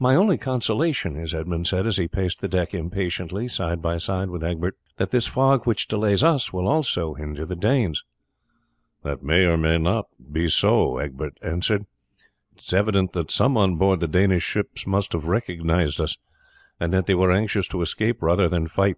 [0.00, 4.28] "My only consolation is," Edmund said as he paced the deck impatiently side by side
[4.28, 8.02] with Egbert, "that this fog which delays us will also hinder the Danes."
[9.04, 9.46] "That may
[10.32, 11.86] be so or it may not," Egbert answered.
[12.56, 16.18] "It is evident that some on board the Danish ships must have recognized us,
[16.80, 18.96] and that they were anxious to escape rather than fight.